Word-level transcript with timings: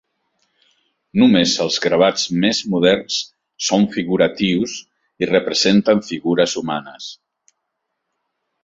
Només 1.23 1.51
els 1.65 1.77
gravats 1.83 2.23
més 2.45 2.63
moderns 2.77 3.19
són 3.69 3.87
figuratius 3.99 4.75
i 5.25 5.33
representen 5.35 6.03
figures 6.11 6.61
humanes. 6.65 7.17